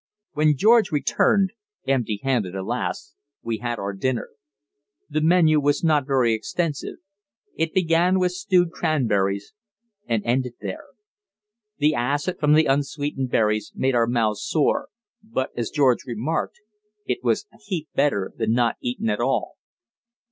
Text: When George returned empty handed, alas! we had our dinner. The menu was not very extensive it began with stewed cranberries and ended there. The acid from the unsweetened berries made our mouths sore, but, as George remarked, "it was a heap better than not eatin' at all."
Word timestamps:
When 0.33 0.57
George 0.57 0.91
returned 0.91 1.51
empty 1.87 2.19
handed, 2.23 2.55
alas! 2.55 3.13
we 3.43 3.59
had 3.59 3.77
our 3.77 3.93
dinner. 3.93 4.29
The 5.11 5.21
menu 5.21 5.59
was 5.59 5.83
not 5.83 6.07
very 6.07 6.33
extensive 6.33 6.95
it 7.55 7.71
began 7.75 8.17
with 8.17 8.31
stewed 8.31 8.71
cranberries 8.71 9.53
and 10.07 10.25
ended 10.25 10.53
there. 10.59 10.85
The 11.77 11.93
acid 11.93 12.39
from 12.39 12.53
the 12.53 12.65
unsweetened 12.65 13.29
berries 13.29 13.71
made 13.75 13.93
our 13.93 14.07
mouths 14.07 14.43
sore, 14.43 14.87
but, 15.21 15.51
as 15.55 15.69
George 15.69 16.03
remarked, 16.07 16.59
"it 17.05 17.19
was 17.23 17.45
a 17.53 17.57
heap 17.63 17.87
better 17.93 18.31
than 18.35 18.53
not 18.53 18.77
eatin' 18.81 19.07
at 19.07 19.19
all." 19.19 19.53